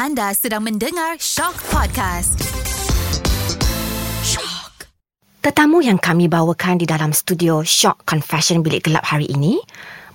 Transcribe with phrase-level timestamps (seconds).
[0.00, 2.40] Anda sedang mendengar Shock Podcast.
[4.24, 4.88] Shock.
[5.44, 9.60] Tetamu yang kami bawakan di dalam studio Shock Confession Bilik Gelap hari ini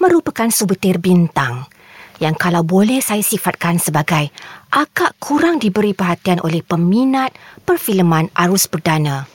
[0.02, 1.70] merupakan sebutir bintang
[2.18, 4.34] yang kalau boleh saya sifatkan sebagai
[4.74, 9.30] agak kurang diberi perhatian oleh peminat perfilman arus perdana.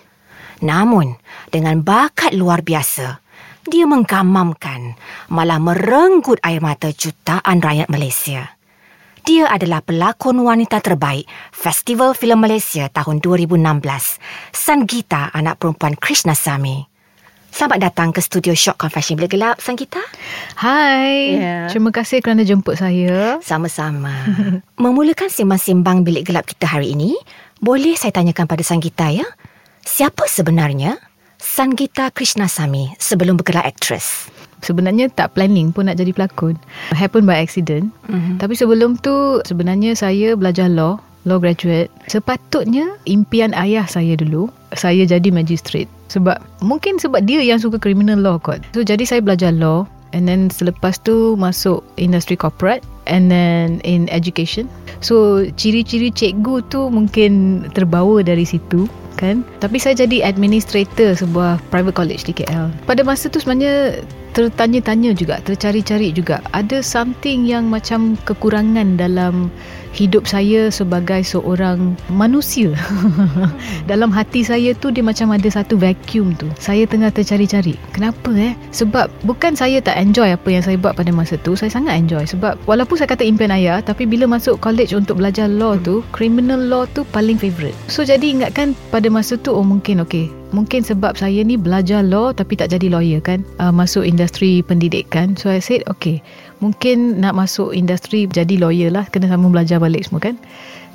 [0.67, 1.15] Namun,
[1.47, 3.23] dengan bakat luar biasa,
[3.71, 4.99] dia menggamamkan
[5.31, 8.59] malah merenggut air mata jutaan rakyat Malaysia.
[9.31, 11.23] Dia adalah pelakon wanita terbaik
[11.55, 13.63] Festival Filem Malaysia tahun 2016,
[14.51, 16.83] Sanggita anak perempuan Krishna Sami.
[17.55, 20.03] Selamat datang ke studio Shock Confession Bilik Gelap, Sanggita.
[20.59, 21.71] Hai, Ya.
[21.71, 23.39] terima kasih kerana jemput saya.
[23.39, 24.11] Sama-sama.
[24.83, 27.15] Memulakan simbang-simbang bilik gelap kita hari ini,
[27.63, 29.31] boleh saya tanyakan pada Sanggita ya?
[29.87, 30.99] Siapa sebenarnya
[31.39, 34.27] Sanggita Krishna Sami sebelum bergelar aktris?
[34.61, 36.57] Sebenarnya tak planning pun nak jadi pelakon.
[36.93, 37.93] Happen by accident.
[38.09, 38.41] Mhm.
[38.41, 41.93] Tapi sebelum tu sebenarnya saya belajar law, law graduate.
[42.09, 45.89] Sepatutnya impian ayah saya dulu, saya jadi magistrate.
[46.09, 48.61] Sebab mungkin sebab dia yang suka criminal law kot.
[48.73, 54.11] So jadi saya belajar law and then selepas tu masuk industri corporate and then in
[54.11, 54.67] education.
[55.01, 59.45] So ciri-ciri cikgu tu mungkin terbawa dari situ kan.
[59.61, 62.73] Tapi saya jadi administrator sebuah private college di KL.
[62.89, 64.01] Pada masa tu sebenarnya
[64.33, 66.43] tertanya-tanya juga, tercari-cari juga.
[66.55, 69.51] Ada something yang macam kekurangan dalam
[69.91, 72.71] hidup saya sebagai seorang manusia.
[73.91, 76.47] dalam hati saya tu dia macam ada satu vacuum tu.
[76.63, 77.75] Saya tengah tercari-cari.
[77.91, 78.55] Kenapa eh?
[78.71, 81.59] Sebab bukan saya tak enjoy apa yang saya buat pada masa tu.
[81.59, 82.23] Saya sangat enjoy.
[82.23, 86.63] Sebab walaupun saya kata impian ayah, tapi bila masuk college untuk belajar law tu, criminal
[86.63, 87.75] law tu paling favourite.
[87.91, 92.35] So jadi ingatkan pada masa tu, oh mungkin okay, Mungkin sebab saya ni belajar law
[92.35, 93.47] tapi tak jadi lawyer kan.
[93.63, 96.19] Uh, Masuk industri pendidikan So I said okay
[96.61, 99.09] Mungkin nak masuk industri jadi lawyer lah.
[99.09, 100.37] Kena sama belajar balik semua kan.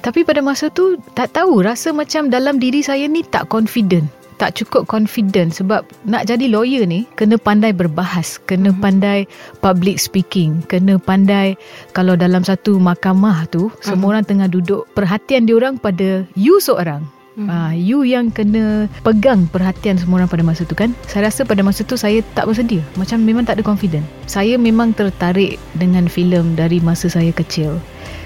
[0.05, 4.05] Tapi pada masa tu tak tahu Rasa macam dalam diri saya ni tak confident.
[4.35, 9.23] Tak cukup confident sebab nak jadi lawyer ni kena pandai berbahas, kena pandai
[9.63, 11.55] public speaking, kena pandai
[11.95, 17.51] kalau dalam satu mahkamah tu semua orang tengah duduk perhatian diorang pada you seorang Hmm.
[17.51, 20.95] Ah, you yang kena pegang perhatian semua orang pada masa tu kan.
[21.03, 22.79] Saya rasa pada masa tu saya tak bersedia.
[22.95, 24.07] Macam memang tak ada confident.
[24.23, 27.75] Saya memang tertarik dengan filem dari masa saya kecil.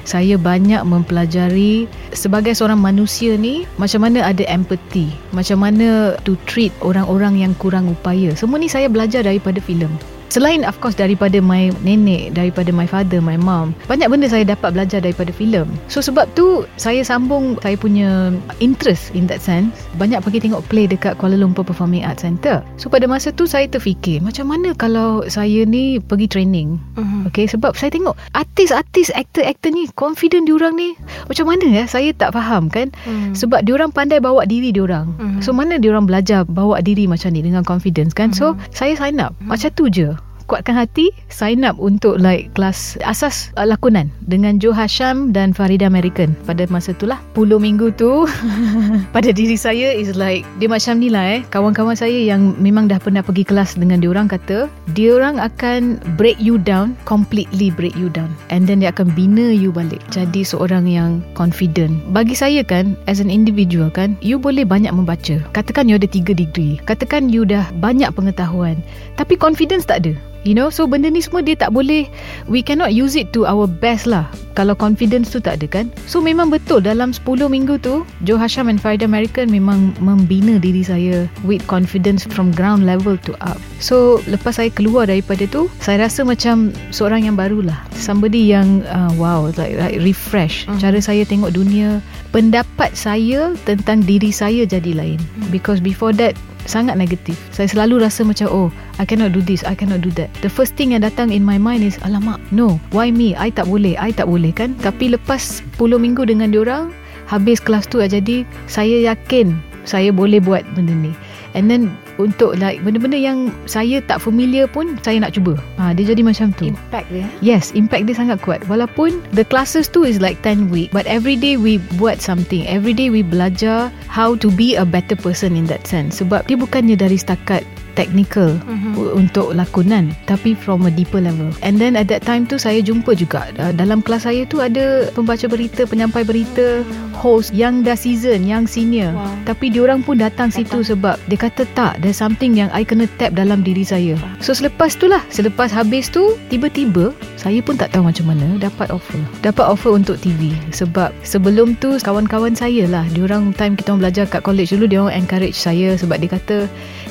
[0.05, 6.69] Saya banyak mempelajari sebagai seorang manusia ni macam mana ada empathy, macam mana to treat
[6.85, 8.37] orang-orang yang kurang upaya.
[8.37, 9.89] Semua ni saya belajar daripada filem.
[10.29, 14.77] Selain of course daripada my nenek, daripada my father, my mom, banyak benda saya dapat
[14.77, 15.65] belajar daripada filem.
[15.89, 19.89] So sebab tu saya sambung saya punya interest in that sense.
[19.97, 22.61] Banyak pergi tengok play dekat Kuala Lumpur Performing Arts Centre.
[22.77, 26.77] So pada masa tu saya terfikir, macam mana kalau saya ni pergi training?
[26.97, 27.33] Mhm.
[27.33, 30.93] Okay, sebab saya tengok artis-artis, aktor-aktor ni confident diorang ni.
[31.25, 31.83] Macam mana ya?
[31.89, 32.93] Saya tak faham kan?
[33.01, 33.33] Hmm.
[33.33, 35.09] Sebab diorang pandai bawa diri diorang.
[35.17, 35.28] Mhm.
[35.39, 38.31] So mana diorang belajar bawa diri macam ni dengan confidence kan?
[38.35, 38.75] So Mhm.
[38.75, 39.33] saya sign up.
[39.43, 40.11] Macam tu je.
[40.49, 45.85] Kuatkan hati, sign up untuk like kelas asas uh, lakonan dengan Joe Hasham dan Farida
[45.85, 47.21] American pada masa tu lah.
[47.37, 48.25] 10 minggu tu
[49.15, 51.45] pada diri saya is like dia macam ni lah eh.
[51.53, 54.65] Kawan-kawan saya yang memang dah pernah pergi kelas dengan diorang kata
[54.97, 58.33] diorang akan break you down, completely break you down.
[58.49, 60.01] And then dia akan bina you balik.
[60.09, 61.93] Jadi seorang yang confident.
[62.09, 65.37] Bagi saya kan, as an individual kan, you boleh banyak membaca.
[65.53, 66.81] Katakan you ada 3 degree.
[66.89, 68.81] Katakan you dah banyak pengetahuan.
[69.13, 70.17] Tapi confidence tak ada.
[70.47, 72.07] You know, so benda ni semua dia tak boleh,
[72.47, 74.27] we cannot use it to our best lah.
[74.55, 75.85] Kalau confidence tu tak ada kan.
[76.07, 80.83] So memang betul dalam 10 minggu tu, Joe Hasham and Farida American memang membina diri
[80.83, 83.59] saya with confidence from ground level to up.
[83.79, 87.79] So lepas saya keluar daripada tu, saya rasa macam seorang yang barulah.
[87.95, 90.67] Somebody yang uh, wow, like, like refresh.
[90.67, 90.79] Mhm.
[90.79, 95.19] Cara saya tengok dunia, pendapat saya tentang diri saya jadi lain.
[95.49, 96.37] Because before that,
[96.69, 97.37] sangat negatif.
[97.49, 98.69] Saya selalu rasa macam oh,
[99.01, 100.29] I cannot do this, I cannot do that.
[100.45, 103.33] The first thing yang datang in my mind is alamak, no, why me?
[103.33, 104.77] I tak boleh, I tak boleh kan?
[104.85, 106.93] Tapi lepas 10 minggu dengan diorang,
[107.25, 109.57] habis kelas tu jadi saya yakin
[109.87, 111.13] saya boleh buat benda ni.
[111.57, 115.55] And then untuk like benda-benda yang saya tak familiar pun saya nak cuba.
[115.79, 116.69] Ha, dia jadi macam tu.
[116.69, 117.25] Impact dia.
[117.39, 118.61] Yes, impact dia sangat kuat.
[118.67, 122.67] Walaupun the classes tu is like 10 week, but every day we buat something.
[122.67, 126.19] Every day we belajar how to be a better person in that sense.
[126.19, 127.63] Sebab dia bukannya dari setakat
[127.99, 128.95] technical Mhm.
[128.95, 131.51] u- untuk lakonan tapi from a deeper level.
[131.59, 135.11] And then at that time tu saya jumpa juga uh, dalam kelas saya tu ada
[135.11, 136.79] pembaca berita, penyampai berita,
[137.11, 139.11] host yang dah season, yang senior.
[139.11, 139.27] Wow.
[139.43, 143.35] Tapi diorang pun datang, situ sebab dia kata tak, there's something yang I kena tap
[143.35, 144.15] dalam diri saya.
[144.39, 148.87] So selepas tu lah, selepas habis tu tiba-tiba saya pun tak tahu macam mana dapat
[148.87, 149.19] offer.
[149.41, 154.23] Dapat offer untuk TV sebab sebelum tu kawan-kawan saya lah, diorang time kita orang belajar
[154.23, 156.57] kat college dulu diorang encourage saya sebab dia kata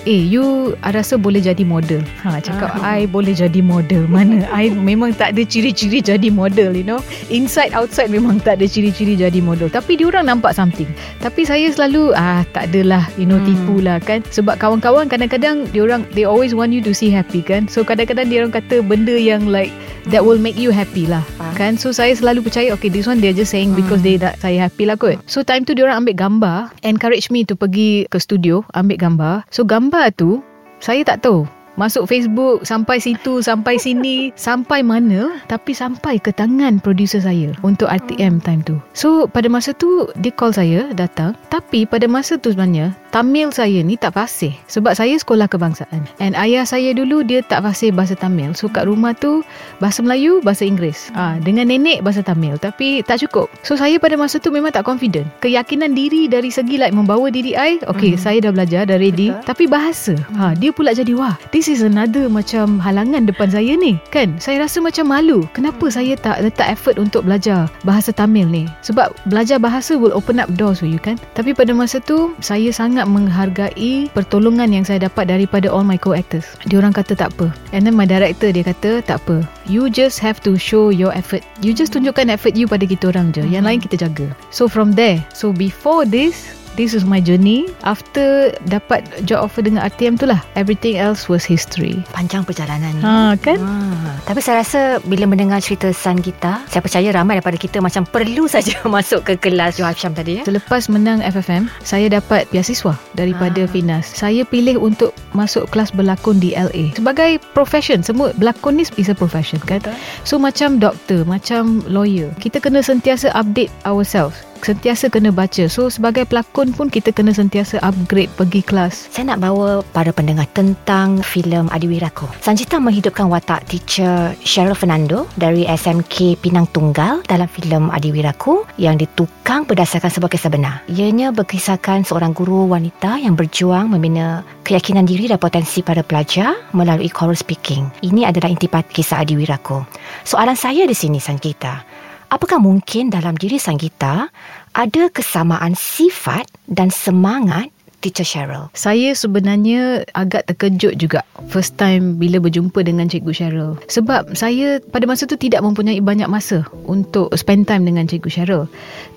[0.06, 2.00] Eh you I rasa boleh jadi model.
[2.22, 2.98] Ha, Cakap Ah.
[2.98, 4.06] I boleh jadi model.
[4.06, 7.00] Mana I memang tak ada ciri-ciri jadi model You know.
[7.28, 9.66] Inside outside memang tak ada ciri-ciri jadi model.
[9.66, 10.86] Tapi diorang nampak something.
[11.19, 13.46] Tapi saya selalu ah Tak adalah You know Hmm.
[13.46, 14.22] tipu lah kan.
[14.30, 17.66] Sebab kawan-kawan kadang-kadang Diorang They always want you to see happy kan.
[17.66, 19.75] So kadang-kadang diorang kata Benda yang like
[20.08, 21.50] That will make you happy lah Ah.
[21.58, 21.75] Kan.
[21.75, 24.86] So saya selalu percaya Okay this one they're just saying Because they nak saya happy
[24.86, 25.19] lah kot.
[25.26, 26.58] So time tu diorang ambil gambar.
[26.86, 29.34] Encourage me to pergi ke studio Ambil gambar.
[29.50, 30.38] So gambar tu
[30.78, 31.46] Saya tak tahu.
[31.78, 37.86] Masuk Facebook Sampai situ Sampai sini Sampai mana Tapi sampai ke tangan Producer saya Untuk
[37.86, 38.82] RTM time tu.
[38.98, 41.38] So pada masa tu Dia call saya Datang.
[41.48, 44.52] Tapi pada masa tu sebenarnya Tamil saya ni tak fasih.
[44.69, 46.05] Sebab saya sekolah kebangsaan.
[46.20, 48.52] And ayah saya dulu Dia tak fasih bahasa Tamil.
[48.52, 49.40] So kat rumah tu
[49.81, 51.08] Bahasa Melayu Bahasa Inggeris.
[51.16, 52.60] Ah Dengan nenek Bahasa Tamil.
[52.60, 53.49] Tapi tak cukup.
[53.64, 55.25] So saya pada masa tu Memang tak confident.
[55.40, 58.20] Keyakinan diri Dari segi like Membawa diri I Okay Mhm.
[58.20, 59.32] saya dah belajar Dah ready.
[59.32, 59.44] Betul.
[59.49, 60.14] Tapi bahasa.
[60.37, 63.96] Ha, Dia pula jadi Wah this is another Macam halangan depan saya ni.
[64.12, 64.37] Kan?
[64.37, 65.49] Saya rasa macam malu.
[65.56, 68.64] Kenapa saya tak letak effort Untuk belajar Bahasa Tamil ni?
[68.84, 71.16] Sebab belajar bahasa Will open up doors for you kan?
[71.32, 76.58] Tapi pada masa tu Saya sangat menghargai Pertolongan yang saya dapat Daripada all my co-actors.
[76.66, 77.54] Dia orang kata tak apa.
[77.70, 79.46] And then my director dia kata Tak apa.
[79.70, 81.46] You just have to show your effort.
[81.62, 83.46] You just tunjukkan effort you Pada kita orang je.
[83.46, 84.26] Yang lain kita jaga.
[84.50, 89.82] So from there So before this This is my journey After dapat job offer dengan
[89.82, 93.02] RTM tu lah Everything else was history Panjang perjalanan ni.
[93.02, 93.58] Ha kan?
[93.58, 98.06] Ha, tapi saya rasa bila mendengar cerita San kita, saya percaya ramai daripada kita macam
[98.06, 100.42] perlu saja masuk ke kelas Johan Syam tadi ya.
[100.46, 103.66] Selepas menang FFM Saya dapat beasiswa Daripada Ah.
[103.66, 109.10] Finas Saya pilih untuk Masuk kelas berlakon di LA Sebagai profession Semua berlakon ni is
[109.10, 109.82] a profession kan
[110.22, 116.26] So macam doktor Macam lawyer Kita kena sentiasa update ourselves Sentiasa kena baca So sebagai
[116.28, 121.70] pelakon pun Kita kena sentiasa upgrade Pergi kelas Saya nak bawa para pendengar tentang filem
[121.70, 122.26] Adiwiraku.
[122.43, 129.66] Sanjita menghidupkan watak teacher Cheryl Fernando dari SMK Pinang Tunggal dalam filem Adiwiraku yang ditukang
[129.69, 130.75] berdasarkan sebuah kisah benar.
[130.90, 137.08] Ianya berkisahkan seorang guru wanita yang berjuang membina keyakinan diri dan potensi para pelajar melalui
[137.08, 137.88] choral speaking.
[138.04, 139.82] Ini adalah intipati kisah Adiwiraku.
[140.25, 141.84] Soalan saya di sini Sanjita,
[142.28, 144.28] apakah mungkin dalam diri Sanjita
[144.76, 148.70] ada kesamaan sifat dan semangat teacher Cheryl?
[148.78, 153.70] Saya sebenarnya agak terkejut juga first time bila berjumpa dengan Cikgu Cheryl.
[153.90, 158.64] Sebab saya pada masa tu tidak mempunyai banyak masa untuk spend time dengan Cikgu Cheryl.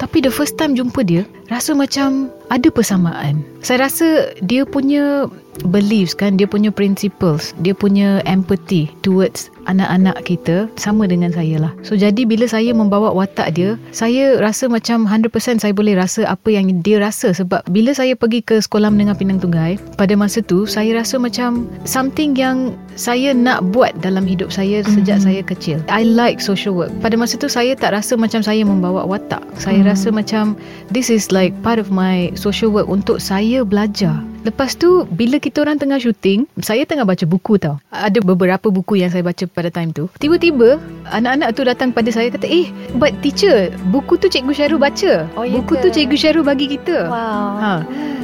[0.01, 3.45] Tapi the first time jumpa dia, rasa macam ada persamaan.
[3.61, 5.29] Saya rasa dia punya
[5.67, 11.71] beliefs kan, dia punya principles, dia punya empathy towards anak-anak kita sama dengan saya lah.
[11.85, 16.49] So jadi bila saya membawa watak dia, saya rasa macam 100% saya boleh rasa apa
[16.49, 20.65] yang dia rasa sebab bila saya pergi ke sekolah menengah Pinang Tunggai, pada masa tu
[20.65, 25.25] saya rasa macam something yang saya nak buat dalam hidup saya sejak Mhm.
[25.29, 25.77] saya kecil.
[25.87, 26.89] I like social work.
[27.05, 29.43] Pada masa tu saya tak rasa macam saya membawa watak.
[29.61, 29.87] Saya Mhm.
[29.87, 30.57] rasa macam
[30.89, 34.17] this is like part of my social work untuk saya belajar.
[34.41, 37.77] Lepas tu bila kita orang tengah syuting, saya tengah baca buku tau.
[37.93, 40.09] Ada beberapa buku yang saya baca pada time tu.
[40.17, 40.81] Tiba-tiba
[41.13, 45.29] anak-anak tu datang pada saya kata, "Eh, but teacher, buku tu Cikgu Syarul baca.
[45.37, 45.81] Oh, ya buku ke?
[45.85, 47.49] tu Cikgu Syarul bagi kita." Wow.
[47.61, 47.73] Ha.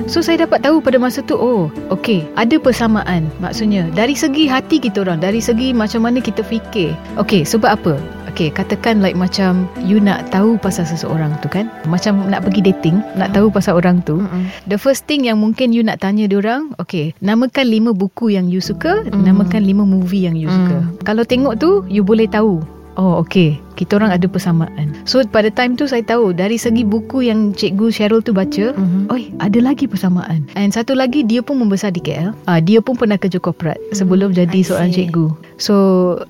[0.05, 4.77] So saya dapat tahu pada masa tu Oh okay Ada persamaan Maksudnya Dari segi hati
[4.77, 7.97] kita orang Dari segi macam mana kita fikir Okay sebab apa
[8.37, 13.01] Okay katakan like macam You nak tahu pasal seseorang tu kan Macam nak pergi dating
[13.17, 14.45] Nak tahu pasal orang tu Mm-mm.
[14.69, 18.61] The first thing yang mungkin you nak tanya diorang Okay Namakan lima buku yang you
[18.61, 19.25] suka Mm.
[19.25, 20.53] Namakan lima movie yang you Mm.
[20.53, 22.61] suka Kalau tengok tu You boleh tahu
[22.93, 27.21] Oh okay Kita orang ada persamaan So pada time tu saya tahu Dari segi buku
[27.23, 29.07] yang Cikgu Cheryl tu baca Mhm.
[29.07, 30.43] Oi, ada lagi persamaan.
[30.53, 32.33] And satu lagi dia pun membesar di KL.
[32.43, 34.97] Ah, dia pun pernah kerja korporat sebelum Hmm, jadi I seorang see.
[35.05, 35.25] cikgu.
[35.57, 35.75] So,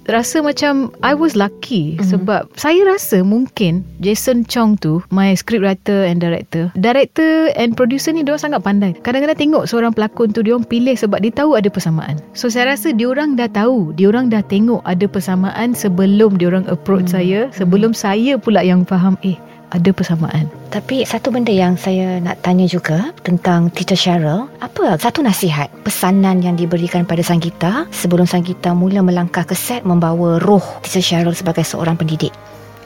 [0.06, 2.06] rasa macam I was lucky Mhm.
[2.06, 6.70] sebab saya rasa mungkin Jason Chong tu, my script writer and director.
[6.74, 8.96] Director and producer ni dia sangat pandai.
[8.98, 12.18] Kadang-kadang tengok seorang pelakon tu dia orang pilih sebab dia tahu ada persamaan.
[12.34, 16.48] So, saya rasa dia orang dah tahu, dia orang dah tengok ada persamaan sebelum dia
[16.48, 17.16] orang approach Hmm.
[17.16, 19.38] saya, sebelum saya pula yang faham eh
[19.76, 20.48] ada persamaan.
[20.72, 26.40] Tapi satu benda yang saya nak tanya juga tentang Teacher Cheryl, apa satu nasihat, pesanan
[26.40, 31.68] yang diberikan pada Sanggita sebelum Sanggita mula melangkah ke set membawa roh Teacher Cheryl sebagai
[31.68, 32.32] seorang pendidik?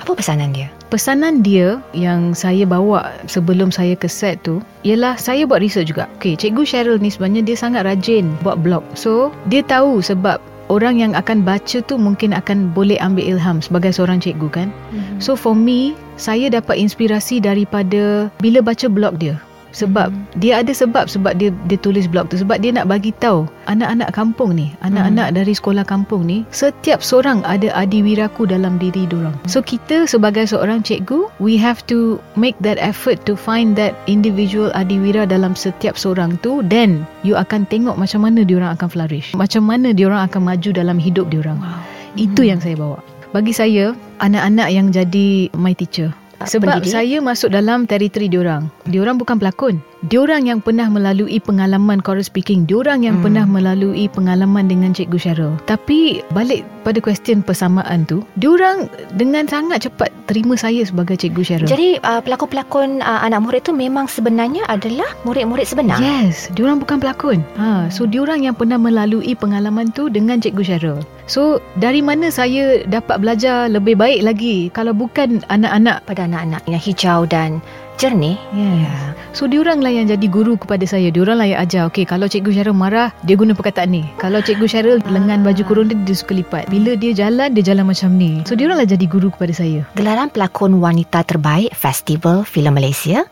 [0.02, 0.66] Apa pesanan dia?
[0.90, 6.10] Pesanan dia yang saya bawa sebelum saya ke set tu ialah saya buat research juga.
[6.18, 8.82] Okay, Cikgu Cheryl ni sebenarnya dia sangat rajin buat blog.
[8.98, 10.42] So, dia tahu sebab
[10.72, 14.72] orang yang akan baca tu mungkin akan boleh ambil ilham sebagai seorang cikgu kan.
[14.72, 15.20] Mm-hmm.
[15.20, 19.36] So for me, saya dapat inspirasi daripada bila baca blog dia
[19.72, 20.40] sebab hmm.
[20.40, 24.12] dia ada sebab sebab dia dia tulis blog tu sebab dia nak bagi tahu anak-anak
[24.12, 25.38] kampung ni anak-anak hmm.
[25.42, 30.84] dari sekolah kampung ni setiap seorang ada adiwiraku dalam diri diorang so kita sebagai seorang
[30.84, 36.36] cikgu we have to make that effort to find that individual adiwira dalam setiap seorang
[36.44, 40.70] tu then you akan tengok macam mana diorang akan flourish macam mana diorang akan maju
[40.76, 41.80] dalam hidup diorang wow.
[42.20, 42.50] itu hmm.
[42.56, 43.00] yang saya bawa
[43.32, 46.12] bagi saya anak-anak yang jadi my teacher
[46.48, 46.94] sebab pendidik.
[46.94, 48.70] saya masuk dalam teritori diorang.
[48.88, 49.82] Diorang bukan pelakon.
[50.02, 52.66] Diorang yang pernah melalui pengalaman choral speaking.
[52.66, 53.26] Diorang yang hmm.
[53.30, 55.54] pernah melalui pengalaman dengan Cikgu Cheryl.
[55.70, 61.70] Tapi balik pada question persamaan tu, diorang dengan sangat cepat terima saya sebagai Cikgu Cheryl.
[61.70, 66.02] Jadi uh, pelakon-pelakon uh, anak murid tu memang sebenarnya adalah murid-murid sebenar?
[66.02, 67.46] Yes, diorang bukan pelakon.
[67.62, 70.98] Ha, so diorang yang pernah melalui pengalaman tu dengan Cikgu Cheryl.
[71.30, 76.82] So dari mana saya dapat belajar lebih baik lagi kalau bukan anak-anak pada anak-anak yang
[76.82, 77.62] hijau dan
[78.00, 78.40] jernih.
[78.56, 78.88] Yeah.
[78.88, 79.02] yeah.
[79.32, 81.08] So diorang lah yang jadi guru kepada saya.
[81.08, 81.88] Diorang lah yang ajar.
[81.88, 84.04] Okay, kalau Cikgu Syarul marah, dia guna perkataan ni.
[84.20, 86.68] Kalau Cikgu Syarul lengan baju kurung dia, dia suka lipat.
[86.68, 88.44] Bila dia jalan, dia jalan macam ni.
[88.44, 89.88] So diorang lah jadi guru kepada saya.
[89.96, 93.24] Gelaran pelakon wanita terbaik Festival Filem Malaysia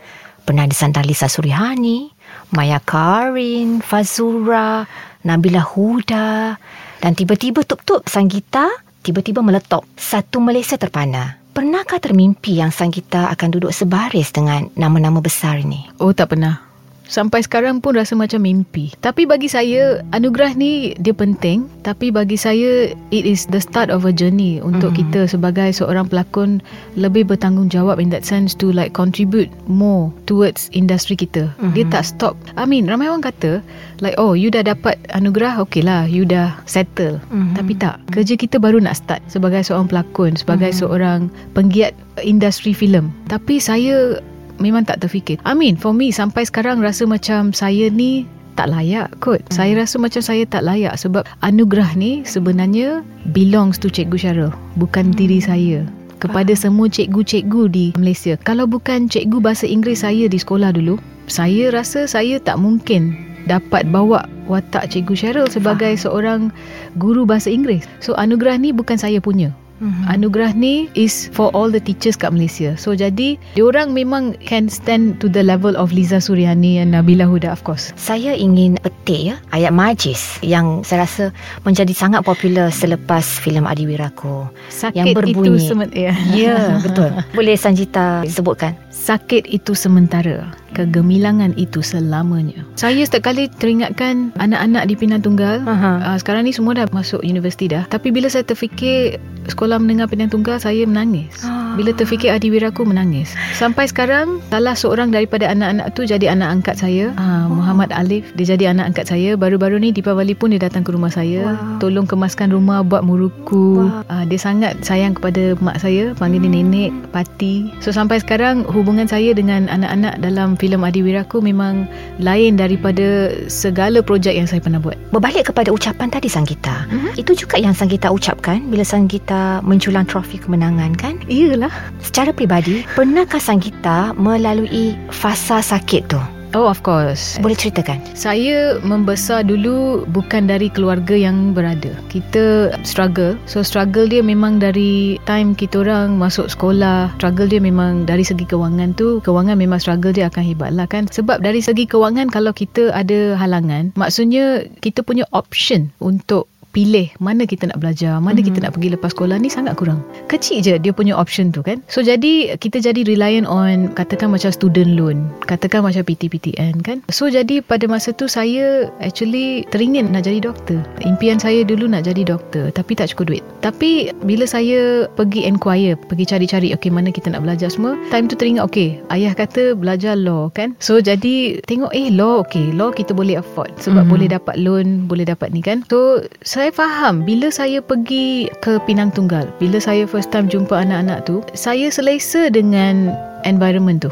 [0.48, 2.10] pernah disandar Lisa Surihani,
[2.56, 4.88] Maya Karin, Fazura,
[5.22, 6.56] Nabila Huda
[7.04, 8.66] dan tiba-tiba tup-tup Sanggita
[9.04, 9.88] tiba-tiba meletup.
[9.96, 11.39] Satu Malaysia terpana.
[11.50, 15.90] Pernahkah termimpi yang Sanggita akan duduk sebaris dengan nama-nama besar ini?
[15.98, 16.69] Oh, tak pernah
[17.10, 18.94] sampai sekarang pun rasa macam mimpi.
[19.02, 21.66] Tapi bagi saya, anugerah ni dia penting.
[21.82, 25.10] Tapi bagi saya, it is the start of a journey untuk mm-hmm.
[25.10, 26.62] kita sebagai seorang pelakon
[26.94, 31.50] lebih bertanggungjawab in that sense to like contribute more towards industri kita.
[31.58, 31.74] Mm-hmm.
[31.74, 32.38] Dia tak stop.
[32.56, 33.66] I mean, ramai orang kata
[34.00, 37.18] like, oh, you dah dapat anugerah, okay lah, you dah settle.
[37.34, 37.58] Mm-hmm.
[37.58, 37.98] Tapi tak.
[38.14, 40.82] Kerja kita baru nak start sebagai seorang pelakon, sebagai mm-hmm.
[40.86, 41.20] seorang
[41.58, 43.10] penggiat industri filem.
[43.32, 44.20] Tapi saya
[44.60, 45.40] memang tak terfikir.
[45.48, 48.28] I mean, for me sampai sekarang rasa macam saya ni
[48.60, 49.40] tak layak kot.
[49.48, 49.56] Hmm.
[49.56, 53.02] Saya rasa macam saya tak layak sebab anugerah ni sebenarnya
[53.32, 55.18] belongs to Cikgu Syarul, bukan hmm.
[55.18, 55.80] diri saya.
[56.20, 56.60] Kepada ah.
[56.60, 58.36] semua cikgu-cikgu di Malaysia.
[58.44, 61.00] Kalau bukan cikgu bahasa Inggeris saya di sekolah dulu,
[61.32, 63.16] saya rasa saya tak mungkin
[63.48, 66.02] dapat bawa watak Cikgu Syarul sebagai ah.
[66.04, 66.52] seorang
[67.00, 67.88] guru bahasa Inggeris.
[68.04, 69.56] So anugerah ni bukan saya punya.
[69.80, 70.12] Mm-hmm.
[70.12, 72.76] Anugerah ni is for all the teachers kat Malaysia.
[72.76, 77.56] So jadi diorang memang can stand to the level of Liza Suryani and Nabila Huda
[77.56, 77.96] of course.
[77.96, 81.24] Saya ingin petik ya ayat majis yang saya rasa
[81.64, 85.60] menjadi sangat popular selepas filem Adiwiraku Sakit yang berbunyi.
[85.60, 86.00] itu sementara.
[86.00, 87.10] Ya, yeah, betul.
[87.38, 88.76] Boleh Sanjita sebutkan?
[88.92, 92.66] Sakit itu sementara kegemilangan itu selamanya.
[92.76, 95.66] Saya setiap kali teringatkan anak-anak di Pinang Tunggal.
[95.66, 97.88] Uh, sekarang ni semua dah masuk universiti dah.
[97.90, 99.18] Tapi bila saya terfikir
[99.50, 101.42] sekolah menengah Pinang Tunggal, saya menangis.
[101.42, 101.78] Uh.
[101.78, 103.32] Bila terfikir adiwiraku menangis.
[103.56, 107.14] Sampai sekarang, salah seorang daripada anak-anak tu jadi anak angkat saya.
[107.16, 109.40] Uh, Muhammad Alif, dia jadi anak angkat saya.
[109.40, 111.56] Baru-baru ni Deepavali pun dia datang ke rumah saya.
[111.56, 111.80] Wow.
[111.82, 113.88] Tolong kemaskan rumah, buat muruku.
[113.88, 114.04] Wow.
[114.12, 116.12] Uh, dia sangat sayang kepada mak saya.
[116.18, 117.72] Panggil dia nenek, pati.
[117.80, 121.88] So sampai sekarang, hubungan saya dengan anak-anak dalam filem Adiwiraku memang
[122.20, 125.00] lain daripada segala projek yang saya pernah buat.
[125.16, 126.86] Berbalik kepada ucapan tadi Sanggita.
[126.92, 127.14] Mm-hmm.
[127.16, 131.16] Itu juga yang Sanggita ucapkan bila Sanggita menculang trofi kemenangan kan?
[131.32, 131.72] Iyalah.
[132.04, 136.22] Secara peribadi, pernahkah Sanggita melalui fasa sakit tu?
[136.58, 137.38] Oh of course.
[137.38, 138.02] Boleh ceritakan?
[138.18, 141.94] Saya membesar dulu Bukan dari keluarga yang berada.
[142.10, 143.38] Kita struggle.
[143.46, 147.14] So struggle dia memang dari Time kita orang Masuk sekolah.
[147.22, 151.06] Struggle dia memang Dari segi kewangan tu Kewangan memang struggle dia akan hebat lah kan?
[151.10, 157.50] Sebab dari segi kewangan Kalau kita ada halangan Maksudnya Kita punya option Untuk pilih mana
[157.50, 158.48] kita nak belajar, mana mm-hmm.
[158.48, 158.64] kita mhm.
[158.66, 160.02] nak pergi lepas sekolah ni sangat kurang.
[160.30, 161.82] Kecil je dia punya option tu kan.
[161.90, 167.02] So jadi kita jadi reliant on katakan macam student loan, katakan macam PTPTN kan.
[167.10, 170.82] So jadi pada masa tu saya actually teringin nak jadi doktor.
[171.04, 173.44] Impian saya dulu nak jadi doktor tapi tak cukup duit.
[173.60, 178.38] Tapi bila saya pergi inquire, pergi cari-cari okay mana kita nak belajar semua, time tu
[178.38, 180.78] teringat okay, ayah kata belajar law kan.
[180.78, 184.12] So jadi tengok eh law okay, law kita boleh afford sebab mm-hmm.
[184.12, 185.82] boleh dapat loan, boleh dapat ni kan.
[185.90, 186.22] So
[186.60, 191.40] saya faham bila saya pergi ke Pinang Tunggal, bila saya first time jumpa anak-anak tu,
[191.56, 193.16] saya selesa dengan
[193.48, 194.12] environment tu.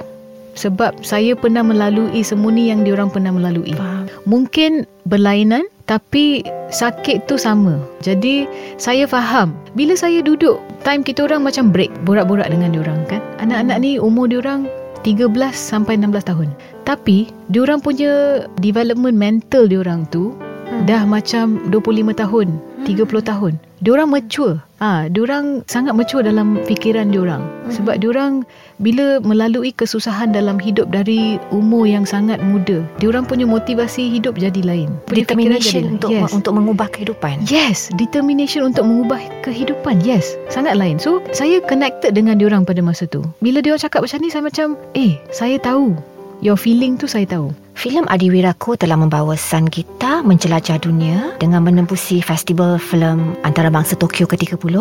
[0.55, 3.75] Sebab saya pernah melalui semua ni yang diorang pernah melalui.
[3.75, 4.07] Faham.
[4.23, 7.83] Mungkin berlainan tapi sakit tu sama.
[7.99, 8.47] Jadi
[8.79, 9.51] saya faham.
[9.75, 13.19] Bila saya duduk, time kita orang macam break, borak-borak dengan diorang kan.
[13.43, 14.71] Anak-anak ni umur diorang
[15.03, 16.49] 13 sampai 16 tahun.
[16.87, 20.31] Tapi diorang punya development mental diorang tu
[20.67, 20.83] Hmm.
[20.83, 22.47] dah macam 25 tahun,
[22.83, 23.53] 30 tahun.
[23.77, 24.57] Diorang mature.
[24.81, 27.39] Ah, ha, diorang sangat mature dalam fikiran diorang.
[27.39, 27.71] Hmm.
[27.71, 28.41] Sebab diorang
[28.81, 34.61] bila melalui kesusahan dalam hidup dari umur yang sangat muda, diorang punya motivasi hidup jadi
[34.65, 34.89] lain.
[35.05, 35.93] Punya jadi Determination lain.
[35.97, 36.29] untuk yes.
[36.33, 37.35] untuk mengubah kehidupan.
[37.49, 40.01] Yes, determination untuk mengubah kehidupan.
[40.01, 40.97] Yes, sangat lain.
[40.97, 43.21] So, saya connected dengan diorang pada masa tu.
[43.41, 45.93] Bila diorang cakap macam ni, saya macam, eh, saya tahu.
[46.37, 47.49] Your feeling tu saya tahu.
[47.77, 54.73] Filem Adiwiraku telah membawa San kita menjelajah dunia dengan menembusi festival filem antarabangsa Tokyo ke-30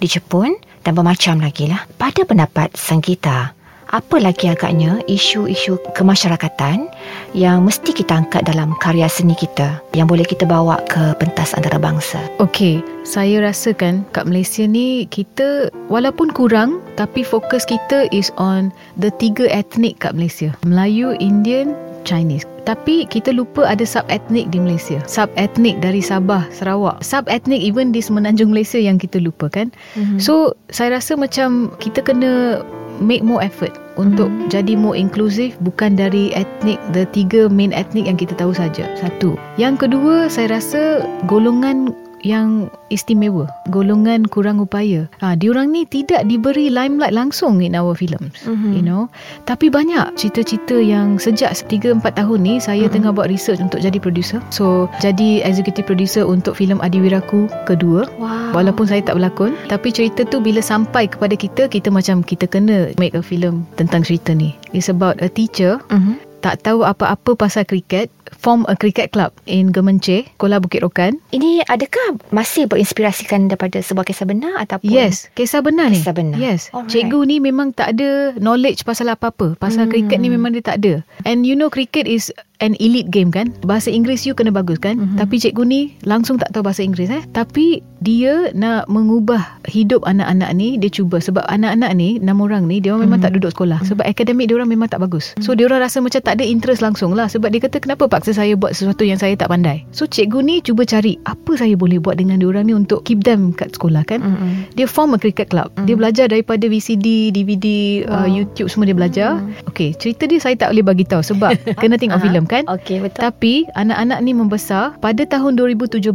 [0.00, 1.84] di Jepun dan bermacam lagi lah.
[2.00, 3.52] Pada pendapat San kita,
[3.92, 6.88] apa lagi agaknya isu-isu kemasyarakatan
[7.36, 12.16] yang mesti kita angkat dalam karya seni kita yang boleh kita bawa ke pentas antarabangsa?
[12.40, 19.12] Okey, saya rasakan kat Malaysia ni kita walaupun kurang tapi fokus kita is on the
[19.20, 20.56] tiga etnik kat Malaysia.
[20.64, 21.76] Melayu, Indian,
[22.08, 22.48] Chinese.
[22.64, 24.96] Tapi kita lupa ada sub-etnik di Malaysia.
[25.04, 27.04] Sub-etnik dari Sabah, Sarawak.
[27.04, 29.68] Sub-etnik even di Semenanjung Malaysia yang kita lupa kan.
[29.92, 30.16] Mm-hmm.
[30.16, 32.64] So, saya rasa macam kita kena
[32.98, 34.50] make more effort untuk Hmm.
[34.50, 38.86] jadi more inclusive bukan dari etnik the tiga main etnik yang kita tahu saja.
[38.98, 39.38] Satu.
[39.58, 45.06] Yang kedua, saya rasa golongan yang istimewa, golongan kurang upaya.
[45.20, 48.70] Ha, diorang ni tidak diberi limelight langsung in our films, Mhm.
[48.74, 49.06] you know.
[49.44, 52.92] Tapi banyak cerita-cerita yang sejak 3-4 tahun ni saya Mhm.
[52.94, 54.40] tengah buat research untuk jadi producer.
[54.50, 58.08] So, jadi executive producer untuk filem Adiwiraku kedua.
[58.18, 58.56] Wow.
[58.56, 62.96] Walaupun saya tak berlakon Tapi cerita tu bila sampai kepada kita Kita macam kita kena
[62.96, 66.24] make a film tentang cerita ni It's about a teacher Mm-hmm.
[66.38, 71.16] Tak tahu apa-apa pasal kriket Form a cricket club in Gemenceh Sekolah Bukit Rokan?
[71.28, 75.96] Ini adakah masih berinspirasikan daripada sebuah kisah benar ataupun Yes, kisah benar ni.
[75.96, 76.36] Kisah benar.
[76.36, 76.90] Yes, Alright.
[76.90, 79.56] cikgu ni memang tak ada knowledge pasal apa-apa.
[79.56, 79.92] Pasal Hmm.
[79.92, 81.00] kriket ni memang dia tak ada.
[81.22, 83.54] And you know cricket is an elite game kan?
[83.62, 84.98] Bahasa Inggeris you kena bagus kan?
[84.98, 85.16] Mhm.
[85.16, 87.22] Tapi cikgu ni langsung tak tahu bahasa Inggeris eh?
[87.28, 91.18] Tapi dia nak mengubah hidup anak-anak ni Dia cuba.
[91.18, 93.24] Sebab anak-anak ni Enam orang ni Dia orang memang Mhm.
[93.24, 93.78] tak duduk sekolah.
[93.84, 95.38] Sebab akademik dia orang memang tak bagus.
[95.38, 97.26] So dia orang rasa macam tak ada interest langsung lah.
[97.26, 100.58] Sebab dia kata kenapa paksa saya buat sesuatu yang saya tak pandai So cikgu ni
[100.58, 104.02] cuba cari Apa saya boleh buat dengan dia orang ni Untuk keep them kat sekolah
[104.02, 104.66] kan Mm-mm.
[104.74, 105.70] dia form a cricket club.
[105.84, 106.00] Dia Mm.
[106.00, 107.66] belajar daripada VCD, DVD,
[108.04, 108.34] uh, Wow.
[108.34, 109.30] YouTube semua dia belajar.
[109.38, 109.70] Mm.
[109.70, 112.24] Okey, cerita dia saya tak boleh bagi tahu sebab kena tengok Aha.
[112.24, 112.62] filem kan.
[112.66, 113.20] Okey, betul.
[113.22, 116.10] Tapi anak-anak ni membesar pada tahun 2017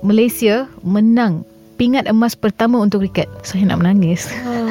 [0.00, 1.42] Malaysia menang
[1.82, 3.26] pingat emas pertama untuk kriket.
[3.42, 4.30] Saya nak menangis.
[4.46, 4.62] Oh.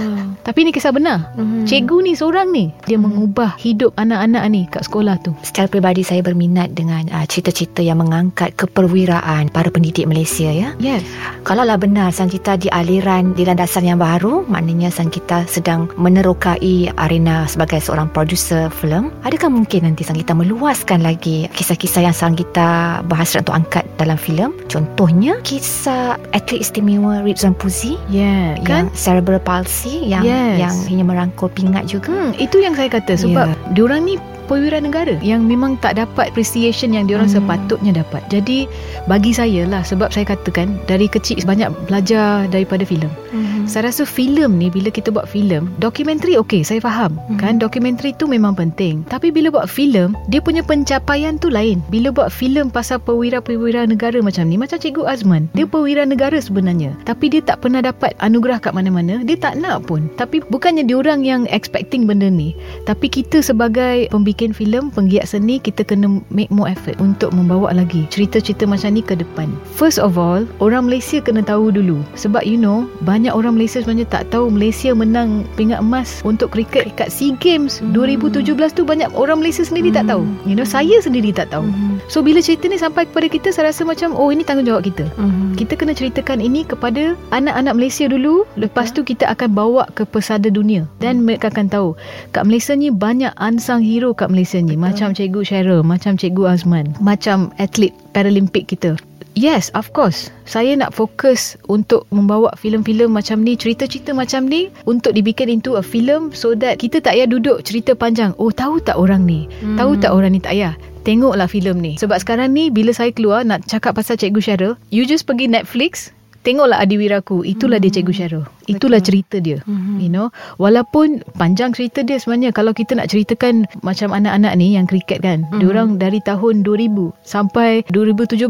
[0.47, 1.35] Tapi ni kisah benar.
[1.35, 1.67] Mhm.
[1.67, 5.35] Cikgu ni seorang ni dia mengubah hidup anak-anak ni kat sekolah tu.
[5.43, 10.71] Secara peribadi saya berminat dengan uh, cerita-cerita yang mengangkat keperwiraan para pendidik Malaysia ya.
[10.79, 11.03] Yes.
[11.43, 16.89] Kalaulah benar Sang Kita di aliran di landasan yang baru, maknanya Sang Kita sedang menerokai
[16.95, 19.11] arena sebagai seorang producer filem.
[19.27, 24.17] Adakah mungkin nanti Sang Kita meluaskan lagi kisah-kisah yang Sang Kita berhasrat untuk angkat dalam
[24.17, 24.55] filem?
[24.71, 28.83] Contohnya kisah atlet istimewa Rizwan Puzi Yeah, yang kan?
[28.93, 30.57] cerebral palsy yang Yes.
[30.59, 32.13] yang hanya merangkul pingat juga.
[32.13, 33.55] Hmm, itu yang saya kata sebab Ya.
[33.73, 37.39] diorang ni perwira negara yang memang tak dapat appreciation yang diorang Hmm.
[37.39, 38.19] sepatutnya dapat.
[38.27, 38.67] Jadi
[39.07, 43.07] bagi saya lah sebab saya katakan dari kecil banyak belajar daripada filem.
[43.31, 43.71] Mhm.
[43.71, 47.15] Saya rasa filem ni bila kita buat filem, dokumentari okey, saya faham.
[47.31, 47.39] Hmm.
[47.39, 49.07] Kan dokumentari tu memang penting.
[49.07, 51.79] Tapi bila buat filem, dia punya pencapaian tu lain.
[51.87, 56.91] Bila buat filem pasal perwira-perwira negara macam ni, macam Cikgu Azman, dia perwira negara sebenarnya.
[57.07, 60.11] Tapi dia tak pernah dapat anugerah kat mana-mana, dia tak nak pun.
[60.19, 62.57] Tapi bukannya diorang yang expecting benda ni.
[62.89, 64.09] Tapi kita sebagai
[64.41, 69.05] pembikin filem, penggiat seni, kita kena make more effort untuk membawa lagi cerita-cerita macam ni
[69.05, 69.53] ke depan.
[69.77, 72.01] First of all, orang Malaysia kena tahu dulu.
[72.17, 76.89] Sebab you know, banyak orang Malaysia sebenarnya tak tahu Malaysia menang pingat emas untuk kriket
[76.97, 77.93] kat SEA Games Hmm.
[77.93, 80.25] 2017 tu banyak orang Malaysia sendiri tak tahu.
[80.49, 81.69] You know, saya sendiri tak tahu.
[81.69, 82.01] Mhm.
[82.09, 85.05] So bila cerita ni sampai kepada kita saya rasa macam oh ini tanggungjawab kita.
[85.21, 85.53] Mhm.
[85.61, 90.47] Kita kena ceritakan ini kepada anak-anak Malaysia dulu Lepas tu kita akan bawa ke pesada
[90.47, 91.89] dunia Dan mereka akan tahu
[92.31, 96.95] Kat Malaysia ni banyak unsung hero kat Malaysia ni Macam Cikgu Cheryl Macam Cikgu Azman
[97.03, 98.95] Macam atlet Paralimpik kita
[99.31, 100.27] Yes, of course.
[100.43, 105.83] Saya nak fokus untuk membawa filem-filem macam ni, cerita-cerita macam ni untuk dibikin into a
[105.83, 108.35] film so that kita tak payah duduk cerita panjang.
[108.35, 109.47] Oh, tahu tak orang ni?
[109.63, 109.79] Hmm.
[109.79, 110.75] Tahu tak orang ni tak payah.
[111.01, 115.09] Tengoklah filem ni Sebab sekarang ni Bila saya keluar Nak cakap pasal Cikgu Syarul You
[115.09, 117.85] just pergi Netflix Tengoklah Adiwiraku Itulah hmm.
[117.85, 119.07] dia Cikgu Syarul Itulah Betul.
[119.07, 120.01] cerita dia hmm.
[120.01, 120.27] You know
[120.57, 125.45] Walaupun Panjang cerita dia sebenarnya Kalau kita nak ceritakan Macam anak-anak ni Yang kriket kan
[125.45, 125.61] hmm.
[125.61, 128.41] Diorang dari tahun 2000 Sampai 2017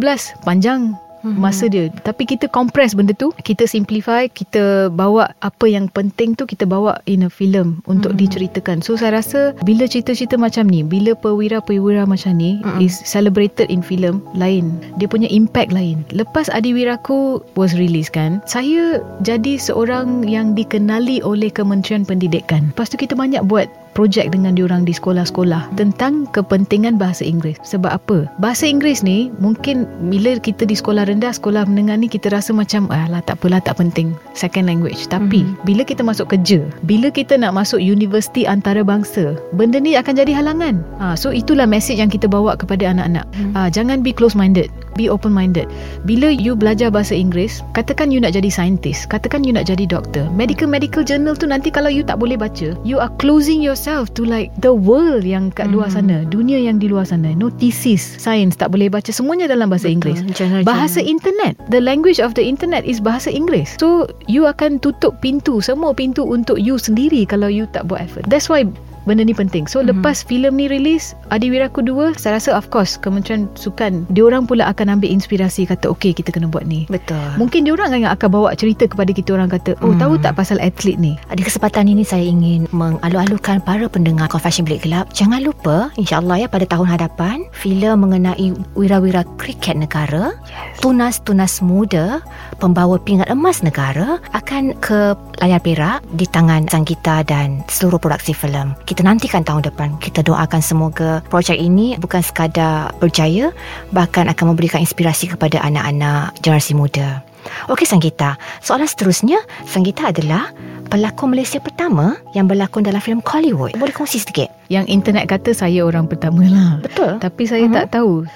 [0.48, 1.90] Panjang hmm masa dia.
[2.06, 7.02] Tapi kita compress benda tu kita simplify kita bawa apa yang penting tu kita bawa
[7.10, 8.30] in a film untuk mm-hmm.
[8.30, 8.78] diceritakan.
[8.86, 12.78] So saya rasa bila cerita-cerita macam ni bila perwira-perwira macam ni mm-hmm.
[12.78, 16.06] is celebrated in film lain dia punya impact lain.
[16.14, 22.70] Lepas Adiwiraku was released kan saya jadi seorang yang dikenali oleh Kementerian Pendidikan.
[22.76, 27.60] Lepas tu kita banyak buat projek dengan diorang di sekolah-sekolah tentang kepentingan bahasa Inggeris.
[27.64, 28.28] Sebab apa?
[28.40, 32.88] Bahasa Inggeris ni mungkin bila kita di sekolah rendah, sekolah menengah ni kita rasa macam
[32.90, 35.08] ah lah tak apalah tak penting second language.
[35.12, 35.64] Tapi mm-hmm.
[35.68, 40.84] bila kita masuk kerja, bila kita nak masuk universiti antarabangsa, benda ni akan jadi halangan.
[41.04, 43.28] Ha, so itulah message yang kita bawa kepada anak-anak.
[43.36, 43.54] Mm-hmm.
[43.56, 45.68] Ha, jangan be close minded, be open minded.
[46.08, 50.28] Bila you belajar bahasa Inggeris, katakan you nak jadi scientist, katakan you nak jadi doktor.
[50.32, 54.14] Medical medical journal tu nanti kalau you tak boleh baca, you are closing your yourself
[54.14, 55.74] to like the world yang kat mm.
[55.74, 55.98] luar hmm.
[55.98, 59.90] sana dunia yang di luar sana no thesis science tak boleh baca semuanya dalam bahasa
[59.90, 59.98] Betul.
[59.98, 64.78] Inggeris Jangan bahasa internet the language of the internet is bahasa Inggeris so you akan
[64.78, 68.62] tutup pintu semua pintu untuk you sendiri kalau you tak buat effort that's why
[69.06, 69.66] benda ni penting.
[69.66, 70.02] So mm-hmm.
[70.02, 74.68] lepas filem ni release Adiwiraku 2, saya rasa of course Kementerian Sukan dia orang pula
[74.70, 76.86] akan ambil inspirasi kata okey kita kena buat ni.
[76.92, 77.20] Betul.
[77.40, 80.00] Mungkin dia orang yang akan bawa cerita kepada kita orang kata oh mm.
[80.02, 81.16] tahu tak pasal atlet ni.
[81.34, 86.48] Di kesempatan ini saya ingin mengalu-alukan para pendengar Confession Bilik Gelap jangan lupa insya-Allah ya
[86.50, 90.82] pada tahun hadapan filem mengenai wira-wira kriket negara yes.
[90.82, 92.20] tunas-tunas muda
[92.58, 98.74] pembawa pingat emas negara akan ke layar perak di tangan Sanggita dan seluruh produksi filem
[98.92, 99.96] kita nantikan tahun depan.
[100.04, 103.56] Kita doakan semoga projek ini bukan sekadar berjaya,
[103.96, 107.24] bahkan akan memberikan inspirasi kepada anak-anak generasi muda.
[107.72, 110.52] Okey Sanggita, soalan seterusnya, Sanggita adalah
[110.92, 113.72] pelakon Malaysia pertama yang berlakon dalam filem Hollywood.
[113.80, 114.52] Boleh kongsi sedikit?
[114.68, 116.84] Yang internet kata saya orang pertama lah.
[116.84, 117.16] Betul.
[117.24, 117.76] Tapi saya uh-huh.
[117.80, 118.28] tak tahu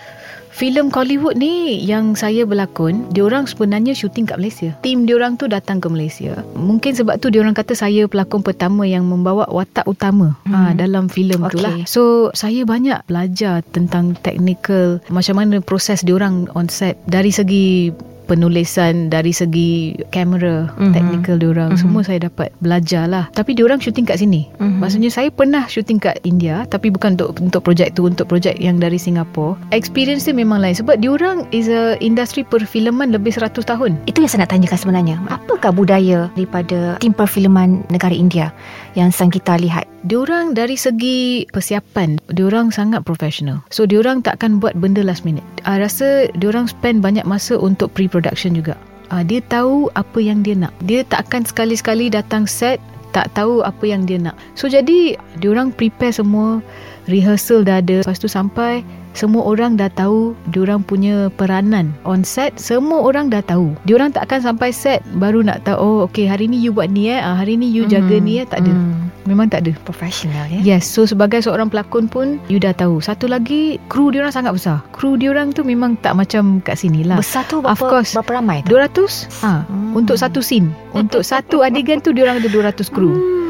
[0.55, 4.71] filem Hollywood ni yang saya berlakon, diorang sebenarnya syuting kat Malaysia.
[4.79, 6.39] Tim diorang tu datang ke Malaysia.
[6.55, 10.55] Mungkin sebab tu diorang kata saya pelakon pertama yang membawa watak utama ha, hmm.
[10.55, 11.51] ha, dalam filem okay.
[11.51, 11.75] tu lah.
[11.83, 16.95] So, saya banyak belajar tentang technical, macam mana proses diorang on set.
[17.03, 17.91] Dari segi
[18.25, 20.93] penulisan dari segi kamera mm-hmm.
[20.93, 21.85] technical diorang mm-hmm.
[21.85, 24.81] semua saya dapat belajar lah tapi diorang syuting kat sini mm-hmm.
[24.81, 28.81] maksudnya saya pernah syuting kat India tapi bukan untuk untuk projek tu untuk projek yang
[28.81, 33.95] dari Singapura experience dia memang lain sebab diorang is a industri perfilman lebih 100 tahun
[34.09, 38.49] itu yang saya nak tanyakan sebenarnya apakah budaya daripada tim perfilman negara India
[38.95, 39.85] yang sang kita lihat.
[40.07, 43.61] Diorang dari segi persiapan diorang sangat profesional.
[43.69, 45.45] So diorang takkan buat benda last minute.
[45.67, 48.79] I rasa diorang spend banyak masa untuk pre-production juga.
[49.13, 50.73] Uh, dia tahu apa yang dia nak.
[50.87, 52.81] Dia takkan sekali-sekali datang set
[53.15, 54.35] tak tahu apa yang dia nak.
[54.59, 56.59] So jadi diorang prepare semua.
[57.07, 58.01] Rehearsal dah ada.
[58.03, 58.81] Lepas tu sampai
[59.15, 62.59] semua orang dah tahu diorang punya peranan on set.
[62.59, 63.71] Semua orang dah tahu.
[63.87, 67.07] Diorang tak akan sampai set baru nak tahu oh okay hari ni you buat ni
[67.07, 67.23] eh.
[67.23, 67.91] Ah, hari ni you mm.
[67.95, 68.45] jaga ni eh.
[68.45, 68.75] Tak ada.
[68.75, 68.93] Mm.
[69.25, 69.71] memang tak ada.
[69.87, 70.59] Professional ya?
[70.61, 72.99] Yes so sebagai seorang pelakon pun you dah tahu.
[72.99, 74.83] Satu lagi kru diorang sangat besar.
[74.91, 77.17] Kru diorang tu memang tak macam kat sini lah.
[77.17, 78.75] Besar tu berapa, of course, berapa ramai tu?
[78.75, 79.95] 200 ha, mm.
[79.95, 80.75] untuk satu scene.
[80.91, 83.45] Untuk satu adegan tu diorang ada 200 kru mm.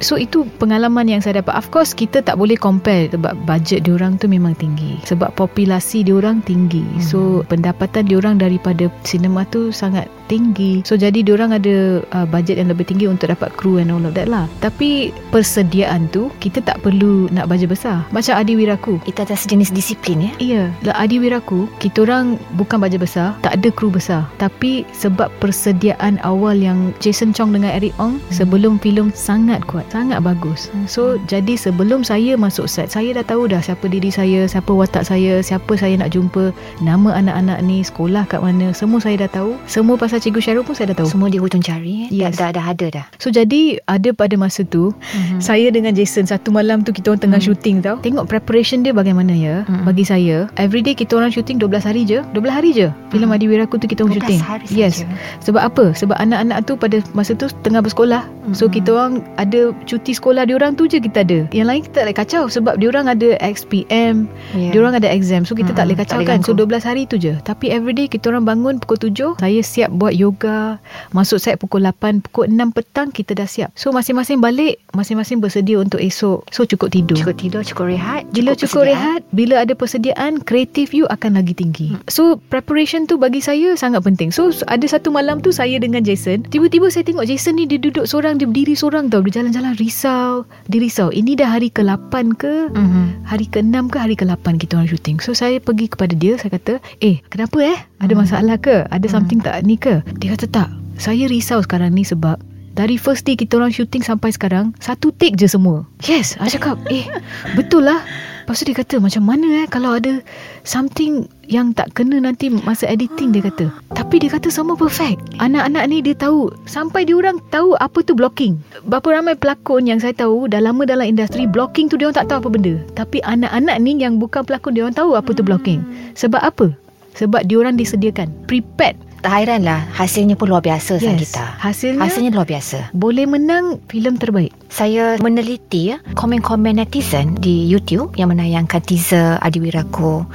[0.00, 1.56] So itu pengalaman yang saya dapat.
[1.56, 5.00] Of course kita tak boleh compare Sebab budget diorang tu memang tinggi.
[5.08, 6.84] Sebab populasi diorang tinggi.
[6.84, 7.02] Hmm.
[7.02, 10.82] So pendapatan diorang daripada sinema tu sangat tinggi.
[10.84, 14.12] So jadi diorang ada uh, budget yang lebih tinggi Untuk dapat kru and all of
[14.18, 14.50] that lah.
[14.60, 18.04] Tapi persediaan tu Kita tak perlu nak baja besar.
[18.12, 19.00] Macam Adi Wiraku.
[19.08, 20.32] Itu ada sejenis disiplin ya?
[20.36, 24.28] Iya lah Adi Wiraku Kita orang bukan baja besar Tak ada kru besar.
[24.36, 28.34] Tapi sebab persediaan awal yang Jason Chong dengan Eric Ong hmm.
[28.34, 30.68] Sebelum filem sangat kuat sangat bagus.
[30.90, 35.06] So jadi sebelum saya masuk set, saya dah tahu dah siapa diri saya, siapa watak
[35.06, 36.50] saya, siapa saya nak jumpa,
[36.82, 39.52] nama anak-anak ni, sekolah kat mana, semua saya dah tahu.
[39.70, 41.08] Semua pasal Cikgu Syarul pun saya dah tahu.
[41.10, 42.38] Semua di hujung cari, yes.
[42.38, 43.06] dah, dah, dah ada dah.
[43.20, 45.38] So jadi ada pada masa tu, hmm.
[45.38, 47.48] saya dengan Jason satu malam tu kita orang tengah hmm.
[47.52, 47.96] shooting tau.
[48.00, 49.62] Tengok preparation dia bagaimana ya.
[49.68, 49.84] Hmm.
[49.84, 52.24] Bagi saya, everyday kita orang shooting 12 hari je.
[52.32, 52.88] 12 hari je.
[53.12, 53.36] Filem hmm.
[53.36, 54.40] Adi Wiraku tu kita orang shooting.
[54.40, 55.04] Hari yes.
[55.04, 55.12] Saja.
[55.44, 55.84] Sebab apa?
[55.92, 58.24] Sebab anak-anak tu pada masa tu tengah bersekolah.
[58.24, 58.54] Hmm.
[58.56, 61.44] So kita orang ada cuti sekolah diorang tu je kita ada.
[61.52, 64.70] Yang lain kita tak boleh kacau sebab diorang ada XPM, Ya.
[64.72, 65.44] diorang ada exam.
[65.44, 66.38] So kita tak Mm-mm, boleh tak kacau boleh kan.
[66.40, 66.78] So ganggu.
[66.80, 67.34] 12 hari tu je.
[67.42, 70.78] Tapi everyday kita orang bangun pukul 7, saya siap buat yoga.
[71.10, 73.70] Masuk set pukul 8, pukul 6 petang kita dah siap.
[73.74, 76.46] So masing-masing balik, masing-masing bersedia untuk esok.
[76.54, 77.18] So cukup tidur.
[77.18, 78.28] Cukup tidur, cukup rehat.
[78.30, 78.94] Bila cukup, persediaan.
[78.94, 81.96] rehat, bila ada persediaan, kreatif you akan lagi tinggi.
[81.96, 82.02] Hmm.
[82.06, 84.30] So preparation tu bagi saya sangat penting.
[84.30, 88.06] So ada satu malam tu saya dengan Jason, tiba-tiba saya tengok Jason ni dia duduk
[88.06, 90.46] seorang, dia berdiri seorang tau, dia jalan-jalan risau.
[90.70, 91.10] Dia risau.
[91.10, 92.70] Ini dah hari ke-8 ke?
[92.70, 93.26] Mhm.
[93.26, 95.18] Hari ke-6 ke hari ke-8 kita orang syuting.
[95.18, 97.78] So saya pergi kepada dia, saya kata, "Eh, kenapa eh?
[97.98, 98.86] Ada masalah ke?
[98.86, 100.68] Ada something tak ni ke?" Dia kata, "Tak.
[100.96, 102.40] Saya risau sekarang ni sebab
[102.76, 105.88] dari first day kita orang syuting sampai sekarang Satu take je semua.
[106.04, 107.08] Yes I cakap Eh
[107.56, 108.04] betul lah.
[108.44, 110.20] Lepas tu dia kata Macam mana eh Kalau ada
[110.62, 113.72] Something Yang tak kena nanti Masa editing dia kata.
[113.96, 115.18] Tapi dia kata semua perfect.
[115.40, 118.60] Anak-anak ni dia tahu Sampai dia orang tahu Apa tu blocking.
[118.84, 122.28] Berapa ramai pelakon Yang saya tahu Dah lama dalam industri Blocking tu dia orang tak
[122.28, 122.74] tahu apa benda.
[122.92, 125.80] Tapi anak-anak ni Yang bukan pelakon Dia orang tahu apa tu blocking.
[126.12, 126.76] Sebab apa?
[127.16, 131.16] Sebab dia orang disediakan Prepared Tak hairan lah Hasilnya pun luar biasa yes.
[131.16, 131.44] Kita.
[131.58, 134.52] Hasilnya, Hasilnya luar biasa boleh menang filem terbaik.
[134.66, 140.26] Saya meneliti ya, komen-komen netizen di YouTube yang menayangkan teaser Adiwiraku.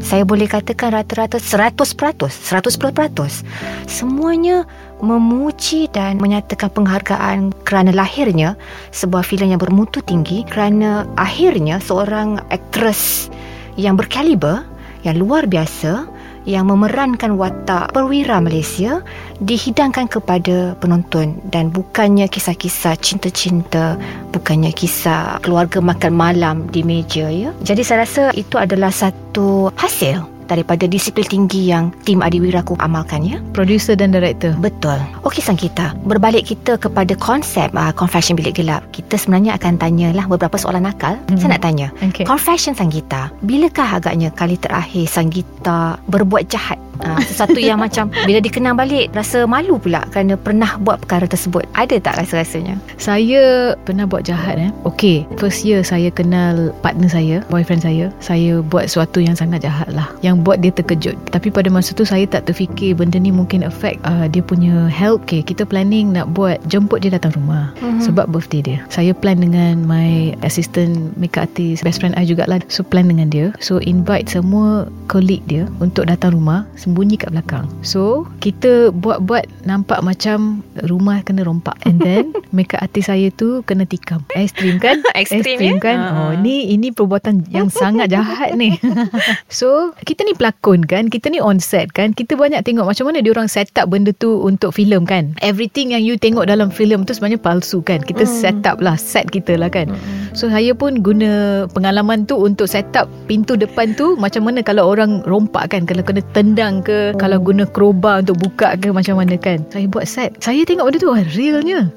[0.00, 3.44] Saya boleh katakan rata-rata 100%, 110%.
[3.90, 4.64] Semuanya
[5.00, 8.56] memuji dan menyatakan penghargaan kerana lahirnya
[8.92, 13.32] sebuah filem yang bermutu tinggi kerana akhirnya seorang aktris
[13.80, 14.64] yang berkaliber,
[15.02, 19.04] yang luar biasa yang memerankan watak perwira Malaysia
[19.40, 21.36] dihidangkan kepada penonton.
[21.44, 24.00] Dan bukannya kisah-kisah cinta-cinta
[24.32, 27.50] bukannya kisah keluarga makan malam di meja ya.
[27.60, 33.38] Jadi saya rasa itu adalah satu hasil daripada disiplin tinggi yang tim Adiwiraku amalkan ya
[33.54, 34.52] Producer dan director.
[34.58, 34.98] Betul.
[35.22, 38.82] Okey sang kita, berbalik kita kepada konsep uh, confession bilik gelap.
[38.90, 41.14] Kita sebenarnya akan tanyalah beberapa soalan nakal.
[41.30, 41.38] Mhm.
[41.38, 41.88] Saya nak tanya.
[42.00, 42.24] Okay.
[42.26, 48.74] Confession Sanggita Bilakah agaknya kali terakhir Sanggita berbuat jahat uh, Sesuatu yang macam Bila dikenang
[48.74, 52.80] balik Rasa malu pula Kerana pernah buat perkara tersebut Ada tak rasa-rasanya?
[52.96, 54.70] Saya pernah buat jahat eh.
[54.88, 58.12] Okay, first year saya kenal partner saya, boyfriend saya.
[58.20, 60.08] Saya buat sesuatu yang sangat jahat lah.
[60.24, 61.16] Yang buat dia terkejut.
[61.30, 65.22] Tapi pada masa tu saya tak terfikir benda ni mungkin affect uh, dia punya health.
[65.28, 67.70] Okay, kita planning nak buat jemput dia datang rumah.
[67.84, 68.00] Mhm.
[68.08, 68.78] Sebab birthday dia.
[68.88, 72.62] Saya plan dengan my assistant makeup artist, best friend I jugalah.
[72.72, 73.52] So plan dengan dia.
[73.60, 77.68] So invite semua colleague dia untuk datang rumah, sembunyi kat belakang.
[77.84, 81.76] So kita buat-buat nampak macam rumah kena rompak.
[81.84, 84.22] And then makeup artist saya tu kena tikam.
[84.38, 85.02] Ekstrim kan?
[85.20, 85.74] Ekstrim, ya?
[85.82, 85.98] kan?
[85.98, 86.08] Ha.
[86.14, 88.78] Oh, ni ini perbuatan yang sangat jahat ni.
[89.50, 91.08] so, kita ni pelakon kan?
[91.08, 92.12] Kita ni on set kan?
[92.12, 95.32] Kita banyak tengok macam mana dia orang set up benda tu untuk filem kan?
[95.40, 98.00] Everything yang you tengok dalam filem tu sebenarnya palsu kan?
[98.02, 98.32] Kita Hmm.
[98.32, 99.92] set up lah, set kita lah kan?
[100.36, 104.86] So, saya pun guna pengalaman tu untuk set up pintu depan tu macam mana kalau
[104.86, 105.84] orang rompak kan?
[105.84, 107.16] Kalau kena tendang ke?
[107.18, 109.62] Kalau guna crowbar untuk buka ke macam mana kan?
[109.74, 110.38] Saya buat set.
[110.38, 111.90] Saya tengok benda tu, wah realnya.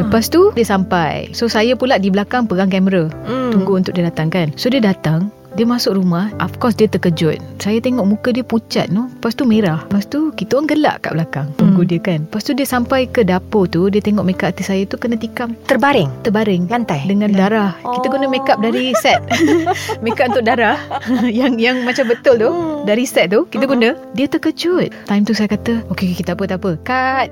[0.00, 3.52] Lepas tu dia sampai So saya pula di belakang pegang kamera Hmm.
[3.52, 7.38] Tunggu untuk dia datang kan So dia datang dia masuk rumah Of course dia terkejut.
[7.58, 9.10] Saya tengok muka dia pucat no?
[9.10, 9.82] Lepas tu merah.
[9.82, 11.88] Lepas tu kita orang gelak kat belakang Tunggu Hmm.
[11.88, 12.18] dia kan.
[12.22, 15.52] Lepas tu dia sampai ke dapur tu Dia tengok makeup artist saya tu Kena tikam.
[15.64, 16.06] Terbaring?
[16.22, 16.62] Terbaring.
[16.66, 17.02] Lantai?
[17.04, 17.74] Dengan darah.
[17.76, 18.12] Kita Oh.
[18.12, 19.18] guna makeup dari set.
[20.04, 20.78] Makeup untuk darah.
[21.30, 22.48] Yang yang macam betul tu.
[22.48, 22.84] Hmm.
[22.84, 23.72] Dari set tu Kita Hmm.
[23.72, 23.88] guna.
[24.14, 24.88] Dia terkejut.
[25.04, 26.70] Time tu saya kata Okay, okay tak apa tak apa.
[26.80, 27.28] Cut.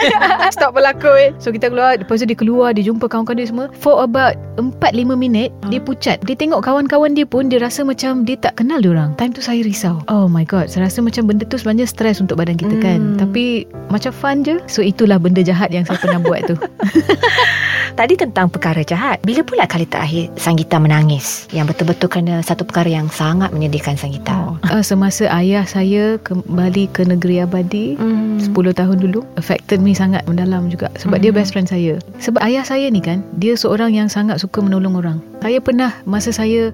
[0.54, 1.34] Stop berlakon.
[1.38, 1.96] So kita keluar.
[1.96, 3.66] Lepas tu dia keluar Dia jumpa kawan-kawan dia semua.
[3.74, 5.86] For about 4-5 minit Dia Hmm.
[5.86, 6.20] pucat.
[6.22, 9.38] Dia tengok kawan-kawan dia pun Dia rasa macam Dia tak kenal dia orang Time tu
[9.38, 12.74] saya risau Oh my god Saya rasa macam benda tu Sebenarnya stres untuk badan kita
[12.76, 13.16] kan Hmm.
[13.16, 16.54] Tapi Macam fun je So itulah benda jahat Yang saya pernah buat tu
[17.92, 22.88] Tadi tentang perkara jahat Bila pula kali terakhir Sanggita menangis Yang betul-betul kerana Satu perkara
[22.88, 24.56] yang sangat menyedihkan Sanggita Oh.
[24.64, 28.40] Uh, semasa ayah saya kembali ke negeri abadi Hmm.
[28.40, 31.22] 10 tahun dulu affected me sangat mendalam juga sebab Hmm.
[31.22, 32.00] dia best friend saya.
[32.18, 35.18] Sebab ayah saya ni kan dia seorang yang sangat suka menolong orang.
[35.42, 36.70] Saya pernah masa saya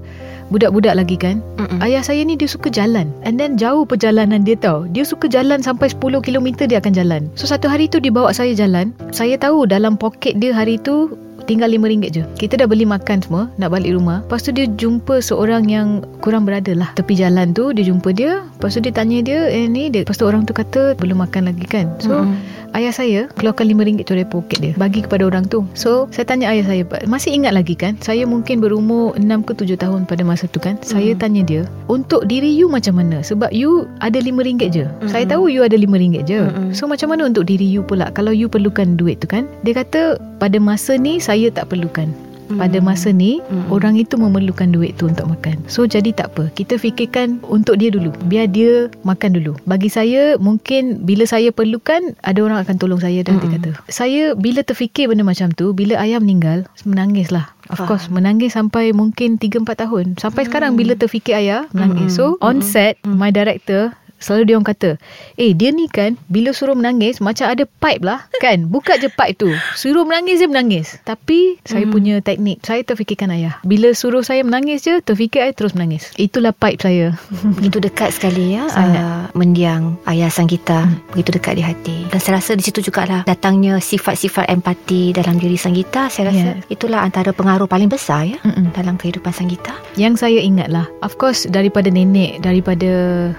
[0.53, 1.81] budak-budak lagi kan Mm-mm.
[1.81, 4.85] ayah saya ni dia suka jalan and then jauh perjalanan dia tau.
[4.93, 7.23] Dia suka jalan sampai 10 km dia akan jalan.
[7.33, 8.93] So satu hari tu dia bawa saya jalan.
[9.09, 11.17] Saya tahu dalam poket dia hari tu
[11.49, 12.23] tinggal RM5 je.
[12.37, 14.21] Kita dah beli makan semua, nak balik rumah.
[14.29, 16.93] Lepas tu dia jumpa seorang yang kurang berada lah.
[16.93, 18.45] Tepi jalan tu, dia jumpa dia.
[18.45, 20.05] Lepas tu dia tanya dia, eh ni dia.
[20.05, 21.89] Lepas tu orang tu kata, belum makan lagi kan.
[22.05, 22.37] So, Mm-mm.
[22.77, 24.73] ayah saya keluarkan RM5 tu dari poket dia.
[24.77, 25.65] Bagi kepada orang tu.
[25.73, 27.97] So, saya tanya ayah saya, masih ingat lagi kan?
[28.05, 30.77] Saya mungkin berumur 6 ke 7 tahun pada masa tu kan.
[30.85, 31.21] Saya Mm.
[31.23, 33.25] tanya dia, untuk diri you macam mana?
[33.25, 34.85] Sebab you ada RM5 je.
[34.85, 35.09] Mm-mm.
[35.09, 36.45] Saya tahu you ada RM5 je.
[36.45, 36.77] Mm-mm.
[36.77, 38.13] So, macam mana untuk diri you pula?
[38.13, 39.49] Kalau you perlukan duit tu kan?
[39.65, 42.11] Dia kata, pada masa ni saya tak perlukan
[42.49, 43.69] pada masa ni Hmm.
[43.69, 45.61] orang itu memerlukan duit tu untuk makan.
[45.69, 46.49] So jadi tak apa.
[46.57, 48.09] Kita fikirkan untuk dia dulu.
[48.25, 49.53] Biar dia makan dulu.
[49.69, 53.77] Bagi saya mungkin bila saya perlukan ada orang akan tolong saya dan dia kata.
[53.93, 57.53] Saya bila terfikir benda macam tu bila ayah meninggal menangis lah.
[57.69, 57.89] Of Faham.
[57.93, 60.17] course menangis sampai mungkin 3 4 tahun.
[60.17, 62.17] Sampai sekarang bila terfikir ayah menangis.
[62.17, 64.91] So on set my director Selalu dia orang kata
[65.35, 68.67] Eh dia ni kan Bila suruh menangis Macam ada pipe lah Kan?
[68.67, 69.51] Buka je pipe tu.
[69.75, 70.99] Suruh menangis dia menangis.
[71.03, 73.59] Tapi Saya punya teknik Saya terfikirkan ayah.
[73.63, 76.11] Bila suruh saya menangis je Terfikir saya terus menangis.
[76.15, 77.15] Itulah pipe saya.
[77.31, 78.99] Begitu dekat sekali ya Sangat.
[78.99, 80.87] uh, Mendiang ayah sang kita.
[81.15, 81.97] Begitu dekat di hati.
[82.11, 86.11] Dan saya rasa di situ jugalah Datangnya sifat-sifat empati Dalam diri sang kita.
[86.11, 86.71] Saya rasa Yes.
[86.71, 88.71] itulah antara pengaruh paling besar ya Mm-mm.
[88.71, 89.75] Dalam kehidupan sang kita.
[89.95, 92.91] Yang saya ingat lah Of course Daripada nenek Daripada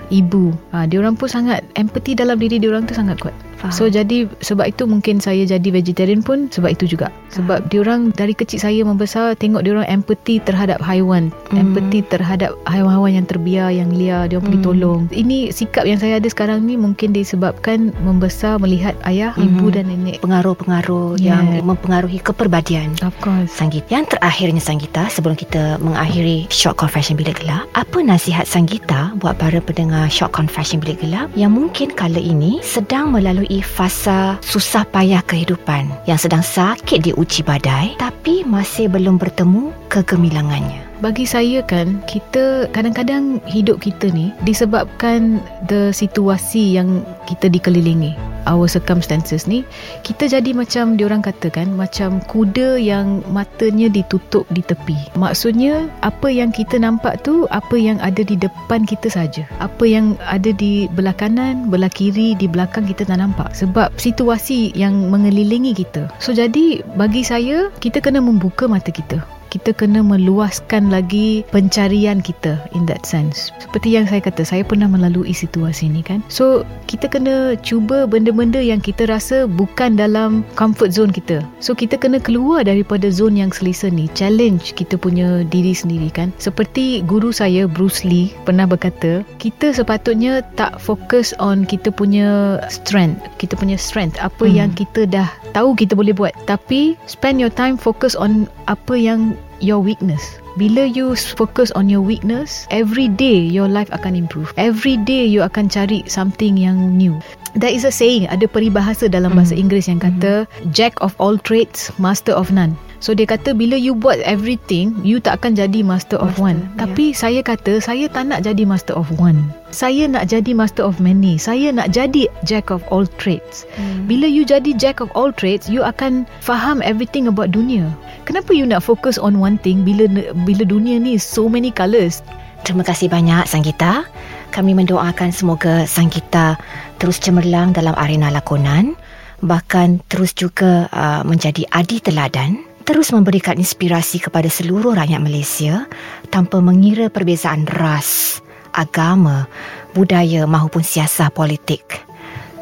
[0.09, 3.75] ibu ha, Diorang pun sangat Empathy dalam diri diorang tu sangat kuat Faham.
[3.75, 8.31] So jadi Sebab itu mungkin saya jadi vegetarian pun Sebab itu juga Sebab diorang Dari
[8.31, 11.75] kecil saya membesar Tengok diorang empathy terhadap haiwan Hmm.
[11.75, 14.67] Empathy terhadap Haiwan-haiwan yang terbiar Yang liar Diorang pergi Hmm.
[14.69, 19.43] tolong Ini sikap yang saya ada sekarang ni Mungkin disebabkan Membesar melihat ayah Hmm.
[19.51, 21.41] Ibu dan nenek Pengaruh-pengaruh Yeah.
[21.41, 27.41] Yang mempengaruhi keperbadian Of course Sanggita Yang terakhirnya Sanggita Sebelum kita mengakhiri Short Confession Bilik
[27.41, 32.61] Gelap Apa nasihat Sanggita Buat para pendengar Short Confession Bilik Gelap Yang mungkin kala ini
[32.61, 39.17] Sedang melalui fasa Susah payah kehidupan Yang sedang sakit di uji badai Tapi masih belum
[39.17, 45.39] bertemu Kegemilangannya Bagi saya kan Kita kadang-kadang Hidup kita ni Disebabkan
[45.71, 49.63] The situasi yang Kita dikelilingi Our circumstances ni
[50.03, 54.95] Kita jadi macam Diorang katakan Macam kuda yang Matanya ditutup di tepi.
[55.15, 59.47] Maksudnya Apa yang kita nampak tu Apa yang ada di depan kita saja.
[59.63, 63.55] Apa yang ada di belah kanan Belah kiri Di belakang kita tak nampak.
[63.55, 66.11] Sebab situasi yang mengelilingi kita.
[66.19, 72.61] So jadi Bagi saya Kita kena membuka mata kita kita kena meluaskan lagi pencarian kita
[72.77, 73.49] in that sense.
[73.57, 76.21] Seperti yang saya kata, saya pernah melalui situasi ni kan.
[76.29, 81.41] So, kita kena cuba benda-benda yang kita rasa bukan dalam comfort zone kita.
[81.59, 84.05] So, kita kena keluar daripada zone yang selesa ni.
[84.13, 86.29] Challenge kita punya diri sendiri kan.
[86.37, 93.17] Seperti guru saya, Bruce Lee, pernah berkata, kita sepatutnya tak fokus on kita punya strength.
[93.41, 94.21] Kita punya strength.
[94.21, 94.55] Apa Hmm.
[94.55, 96.33] yang kita dah tahu kita boleh buat.
[96.45, 100.39] Tapi, spend your time focus on apa yang your weakness.
[100.57, 104.51] Bila you focus on your weakness, every day your life akan improve.
[104.59, 107.19] Every day you akan cari something yang new.
[107.55, 111.89] There is a saying, ada peribahasa dalam bahasa Inggeris yang kata jack of all trades,
[111.97, 112.77] master of none.
[112.99, 116.59] So dia kata bila you buat everything, you tak akan jadi master of Master, one.
[116.59, 116.83] ya.
[116.83, 119.39] Tapi saya kata saya tak nak jadi master of one.
[119.71, 121.39] Saya nak jadi master of many.
[121.39, 123.63] Saya nak jadi jack of all trades.
[124.03, 127.87] Bila you jadi jack of all trades, you akan faham everything about dunia.
[128.27, 130.05] Kenapa you nak fokus on one thing bila
[130.43, 132.19] bila dunia ni so many colours?
[132.67, 134.03] Terima kasih banyak Sanggita.
[134.51, 136.59] Kami mendoakan semoga Sanggita
[136.99, 138.97] terus cemerlang dalam arena lakonan,
[139.39, 145.85] bahkan terus juga uh, menjadi adi teladan, terus memberikan inspirasi kepada seluruh rakyat Malaysia
[146.33, 148.41] tanpa mengira perbezaan ras,
[148.73, 149.45] agama,
[149.93, 151.85] budaya maupun siasah politik.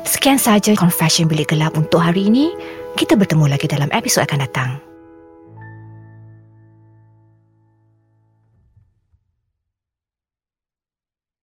[0.03, 2.51] Sekian sahaja Confession Bilik Gelap untuk hari ini.
[2.99, 4.87] Kita bertemu lagi dalam episod akan datang.